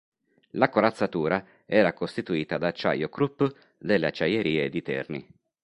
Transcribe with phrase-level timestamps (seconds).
[0.53, 3.43] La corazzatura era costituita da acciaio Krupp
[3.77, 5.27] delle acciaierie di Terni.